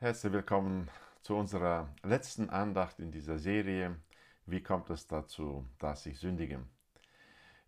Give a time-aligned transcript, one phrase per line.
[0.00, 0.88] Herzlich willkommen
[1.22, 3.96] zu unserer letzten Andacht in dieser Serie.
[4.46, 6.60] Wie kommt es dazu, dass ich sündige?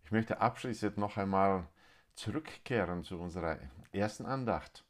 [0.05, 1.67] Ich möchte abschließend noch einmal
[2.15, 3.59] zurückkehren zu unserer
[3.91, 4.85] ersten Andacht,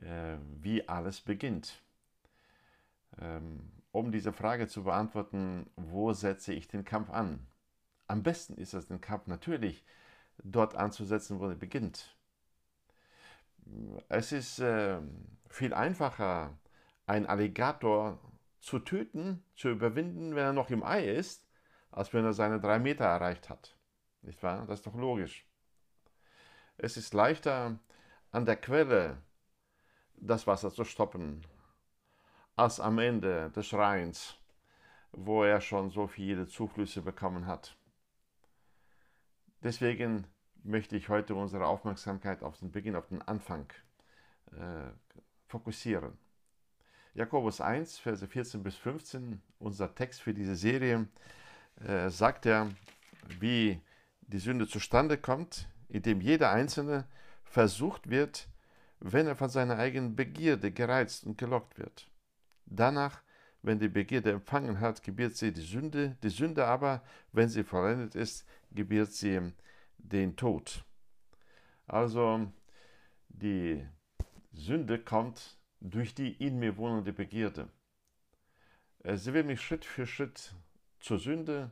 [0.00, 1.82] äh, wie alles beginnt.
[3.20, 7.46] Ähm, um diese Frage zu beantworten, wo setze ich den Kampf an?
[8.06, 9.84] Am besten ist es, den Kampf natürlich
[10.42, 12.16] dort anzusetzen, wo er beginnt.
[14.08, 14.98] Es ist äh,
[15.50, 16.56] viel einfacher,
[17.10, 18.20] einen Alligator
[18.60, 21.44] zu töten, zu überwinden, wenn er noch im Ei ist,
[21.90, 23.76] als wenn er seine drei Meter erreicht hat.
[24.22, 24.64] Nicht wahr?
[24.66, 25.44] Das ist doch logisch.
[26.76, 27.80] Es ist leichter,
[28.30, 29.18] an der Quelle
[30.14, 31.44] das Wasser zu stoppen,
[32.54, 34.36] als am Ende des Schreins,
[35.10, 37.76] wo er schon so viele Zuflüsse bekommen hat.
[39.64, 40.28] Deswegen
[40.62, 43.66] möchte ich heute unsere Aufmerksamkeit auf den Beginn, auf den Anfang
[44.52, 44.92] äh,
[45.48, 46.16] fokussieren.
[47.14, 51.08] Jakobus 1, Verse 14 bis 15, unser Text für diese Serie,
[51.84, 52.70] äh, sagt er,
[53.40, 53.80] wie
[54.22, 57.06] die Sünde zustande kommt, indem jeder Einzelne
[57.42, 58.48] versucht wird,
[59.00, 62.08] wenn er von seiner eigenen Begierde gereizt und gelockt wird.
[62.66, 63.22] Danach,
[63.62, 68.14] wenn die Begierde empfangen hat, gebiert sie die Sünde, die Sünde aber, wenn sie vollendet
[68.14, 69.52] ist, gebiert sie
[69.98, 70.84] den Tod.
[71.86, 72.52] Also
[73.28, 73.84] die
[74.52, 77.68] Sünde kommt durch die in mir wohnende Begierde.
[79.02, 80.54] Äh, sie will mich Schritt für Schritt
[81.00, 81.70] zur Sünde,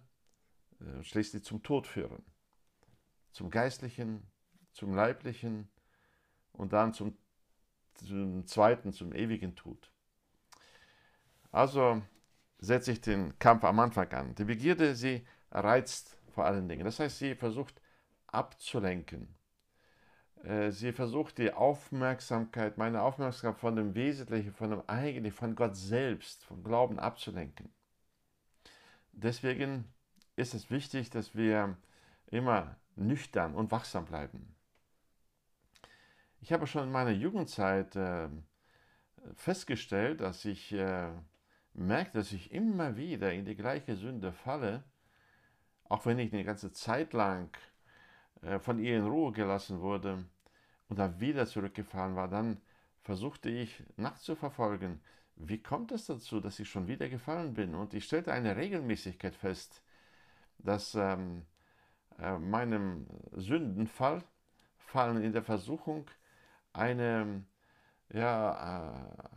[0.81, 2.25] äh, schließlich zum Tod führen.
[3.33, 4.27] Zum geistlichen,
[4.73, 5.69] zum leiblichen
[6.53, 7.17] und dann zum,
[7.95, 9.93] zum zweiten, zum ewigen Tod.
[11.51, 12.03] Also
[12.59, 14.35] setze ich den Kampf am Anfang an.
[14.35, 16.85] Die Begierde, sie reizt vor allen Dingen.
[16.85, 17.81] Das heißt, sie versucht
[18.27, 19.38] abzulenken.
[20.45, 25.77] Äh, sie versucht die Aufmerksamkeit, meine Aufmerksamkeit von dem Wesentlichen, von dem Eigentlichen, von Gott
[25.77, 27.71] selbst, vom Glauben abzulenken.
[29.13, 29.85] Deswegen
[30.37, 31.77] ist es wichtig, dass wir
[32.27, 34.55] immer nüchtern und wachsam bleiben.
[36.41, 38.29] Ich habe schon in meiner Jugendzeit äh,
[39.35, 41.11] festgestellt, dass ich äh,
[41.75, 44.85] merke, dass ich immer wieder in die gleiche Sünde falle,
[45.85, 47.51] auch wenn ich eine ganze Zeit lang
[48.61, 50.25] von ihr in Ruhe gelassen wurde
[50.89, 52.61] und dann wieder zurückgefahren war, dann
[53.03, 55.01] versuchte ich nachzuverfolgen,
[55.37, 57.75] wie kommt es dazu, dass ich schon wieder gefallen bin?
[57.75, 59.83] Und ich stellte eine Regelmäßigkeit fest,
[60.59, 61.43] dass ähm,
[62.19, 64.23] äh, meinem Sündenfall,
[64.79, 66.07] Fallen in der Versuchung,
[66.73, 67.45] eine
[68.13, 69.29] ja, äh,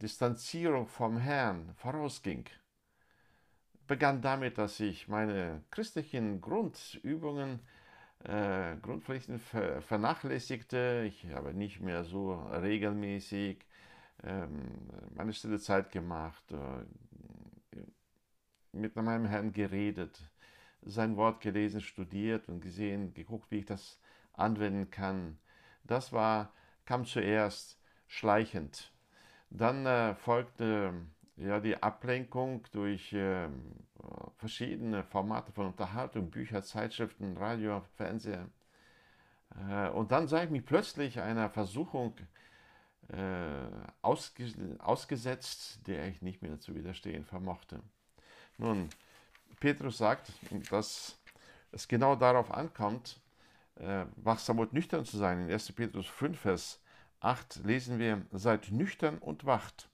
[0.00, 2.44] Distanzierung vom Herrn vorausging.
[3.86, 7.60] Begann damit, dass ich meine christlichen Grundübungen
[8.24, 11.04] äh, Grundpflichten ver vernachlässigte.
[11.06, 13.64] Ich habe nicht mehr so regelmäßig
[14.24, 17.78] ähm, meine stille Zeit gemacht, äh,
[18.72, 20.20] mit meinem Herrn geredet,
[20.82, 23.98] sein Wort gelesen, studiert und gesehen, geguckt, wie ich das
[24.32, 25.38] anwenden kann.
[25.84, 26.52] Das war,
[26.84, 28.92] kam zuerst schleichend.
[29.50, 30.92] Dann äh, folgte
[31.38, 33.48] ja, die Ablenkung durch äh,
[34.36, 38.48] verschiedene Formate von Unterhaltung, Bücher, Zeitschriften, Radio, Fernseher.
[39.68, 42.14] Äh, und dann sah ich mich plötzlich einer Versuchung
[43.08, 43.68] äh,
[44.02, 47.80] ausge ausgesetzt, der ich nicht mehr zu widerstehen vermochte.
[48.58, 48.88] Nun,
[49.60, 50.32] Petrus sagt,
[50.70, 51.18] dass
[51.72, 53.20] es genau darauf ankommt,
[53.76, 55.46] äh, wachsam und nüchtern zu sein.
[55.46, 55.72] In 1.
[55.72, 56.80] Petrus 5, Vers
[57.20, 59.88] 8 lesen wir, seid nüchtern und wacht.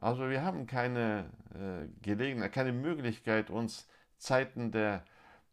[0.00, 5.04] Also wir haben keine äh, Gelegenheit, keine Möglichkeit, uns Zeiten der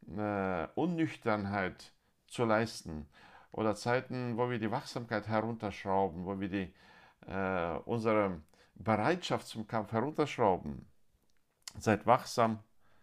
[0.08, 1.94] äh, Unnüchternheit
[2.28, 3.08] zu leisten
[3.52, 6.74] oder Zeiten, wo wir die Wachsamkeit herunterschrauben, wo wir die,
[7.28, 8.42] äh, unsere
[8.76, 10.88] Bereitschaft zum Kampf herunterschrauben.
[11.80, 12.60] Seid wachsam,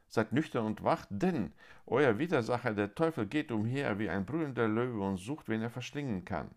[0.07, 1.53] seid nüchtern und wach, denn
[1.87, 6.25] euer Widersacher, der Teufel, geht umher wie ein brüllender Löwe und sucht, wen er verschlingen
[6.25, 6.55] kann.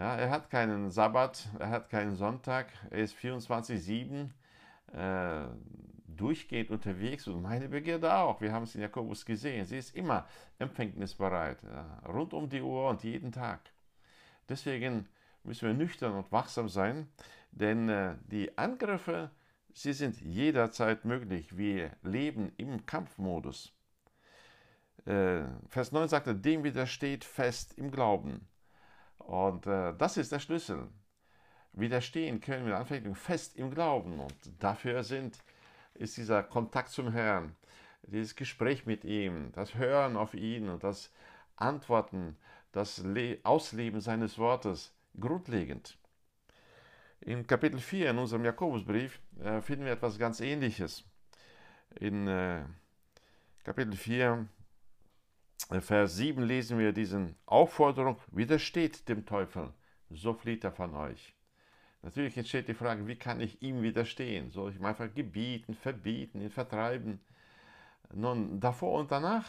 [0.00, 4.30] Ja, er hat keinen Sabbat, er hat keinen Sonntag, er ist 24-7
[4.94, 5.46] äh,
[6.06, 8.40] durchgehend unterwegs und meine Begierde auch.
[8.40, 9.66] Wir haben es in Jakobus gesehen.
[9.66, 10.26] Sie ist immer
[10.58, 13.60] empfängnisbereit, ja, rund um die Uhr und jeden Tag.
[14.48, 15.06] Deswegen
[15.44, 17.06] müssen wir nüchtern und wachsam sein,
[17.50, 19.30] denn äh, die Angriffe,
[19.74, 21.58] sie sind jederzeit möglich.
[21.58, 23.74] Wir leben im Kampfmodus.
[25.04, 28.48] Äh, Vers 9 sagt er, dem widersteht fest im Glauben.
[29.30, 30.88] Und äh, das ist der Schlüssel.
[31.72, 34.18] Widerstehen können wir Anfechtung fest im Glauben.
[34.18, 35.38] Und dafür sind,
[35.94, 37.54] ist dieser Kontakt zum Herrn,
[38.02, 41.12] dieses Gespräch mit ihm, das Hören auf ihn und das
[41.54, 42.38] Antworten,
[42.72, 45.96] das Le Ausleben seines Wortes grundlegend.
[47.20, 51.04] In Kapitel 4 in unserem Jakobusbrief äh, finden wir etwas ganz Ähnliches.
[52.00, 52.64] In äh,
[53.62, 54.59] Kapitel 4, äh,
[55.78, 59.72] Vers 7 lesen wir diesen Aufforderung, widersteht dem Teufel,
[60.10, 61.36] so flieht er von euch.
[62.02, 64.50] Natürlich entsteht die Frage, wie kann ich ihm widerstehen?
[64.50, 67.20] Soll ich ihm einfach gebieten, verbieten, ihn vertreiben?
[68.12, 69.48] Nun, davor und danach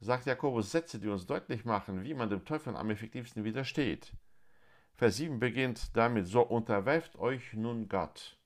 [0.00, 4.12] sagt Jakobus Sätze, die uns deutlich machen, wie man dem Teufel am effektivsten widersteht.
[4.94, 8.36] Vers 7 beginnt damit, so unterwerft euch nun Gott.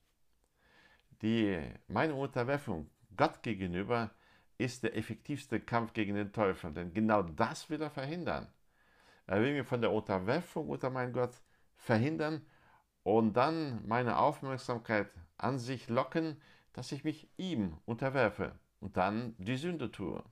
[1.23, 4.11] Die, meine Unterwerfung Gott gegenüber
[4.59, 8.49] ist der effektivste Kampf gegen den Teufel, denn genau das will er verhindern.
[9.27, 11.43] Er will mir von der Unterwerfung unter meinen Gott
[11.77, 12.47] verhindern
[13.03, 16.41] und dann meine Aufmerksamkeit an sich locken,
[16.73, 20.23] dass ich mich ihm unterwerfe und dann die Sünde tue.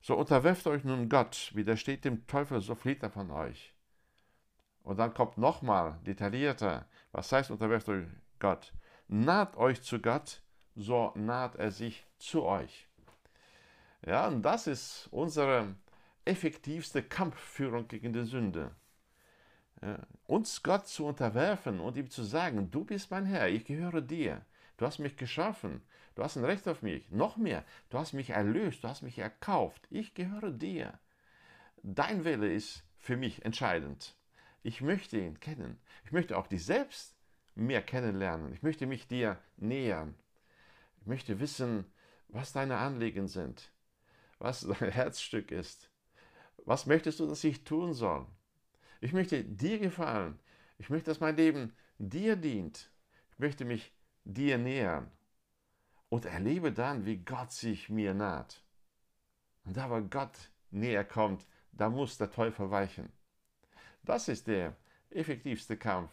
[0.00, 3.74] So unterwerft euch nun Gott, widersteht dem Teufel, so flieht er von euch.
[4.82, 8.06] Und dann kommt nochmal detaillierter, was heißt unterwerft euch
[8.38, 8.72] Gott?
[9.08, 10.42] Naht euch zu Gott,
[10.74, 12.87] so naht er sich zu euch.
[14.06, 15.74] Ja, und das ist unsere
[16.24, 18.74] effektivste Kampfführung gegen die Sünde.
[19.82, 24.00] Ja, uns Gott zu unterwerfen und ihm zu sagen, du bist mein Herr, ich gehöre
[24.00, 24.44] dir,
[24.76, 25.82] du hast mich geschaffen,
[26.14, 29.18] du hast ein Recht auf mich, noch mehr, du hast mich erlöst, du hast mich
[29.18, 30.98] erkauft, ich gehöre dir.
[31.82, 34.16] Dein Wille ist für mich entscheidend.
[34.62, 35.78] Ich möchte ihn kennen.
[36.04, 37.14] Ich möchte auch dich selbst
[37.54, 38.52] mehr kennenlernen.
[38.52, 40.14] Ich möchte mich dir nähern.
[41.00, 41.84] Ich möchte wissen,
[42.28, 43.72] was deine Anliegen sind,
[44.38, 45.90] was dein Herzstück ist.
[46.64, 48.26] Was möchtest du, dass ich tun soll?
[49.00, 50.38] Ich möchte dir gefallen.
[50.78, 52.90] Ich möchte, dass mein Leben dir dient.
[53.32, 53.92] Ich möchte mich
[54.24, 55.10] dir nähern
[56.08, 58.62] und erlebe dann, wie Gott sich mir naht.
[59.64, 60.36] Und da, wo Gott
[60.70, 63.12] näher kommt, da muss der Teufel weichen.
[64.02, 64.76] Das ist der
[65.10, 66.10] effektivste Kampf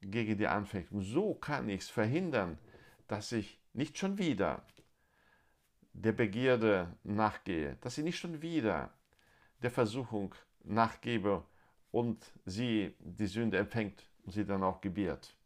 [0.00, 1.02] gegen die Anfechtung.
[1.02, 2.58] So kann ich es verhindern,
[3.08, 4.64] dass ich nicht schon wieder
[5.92, 8.92] der Begierde nachgehe, dass ich nicht schon wieder
[9.62, 10.34] der Versuchung
[10.64, 11.44] nachgebe
[11.90, 15.36] und sie die Sünde empfängt und sie dann auch gebiert.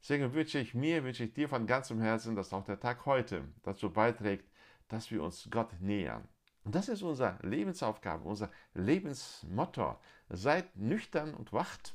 [0.00, 3.44] Deswegen wünsche ich mir, wünsche ich dir von ganzem Herzen, dass auch der Tag heute
[3.62, 4.48] dazu beiträgt,
[4.88, 6.28] dass wir uns Gott nähern.
[6.64, 9.98] Und das ist unsere Lebensaufgabe, unser Lebensmotto.
[10.28, 11.94] Seid nüchtern und wacht.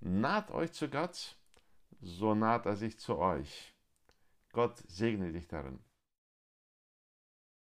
[0.00, 1.36] Naht euch zu Gott,
[2.00, 3.74] so naht er sich zu euch.
[4.52, 5.78] Gott segne dich darin.